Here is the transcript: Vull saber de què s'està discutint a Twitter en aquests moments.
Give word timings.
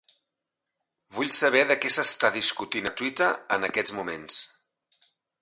Vull 1.17 1.29
saber 1.39 1.61
de 1.73 1.77
què 1.83 1.91
s'està 1.97 2.33
discutint 2.39 2.91
a 2.91 2.93
Twitter 3.03 3.29
en 3.59 3.69
aquests 3.69 3.97
moments. 4.01 4.41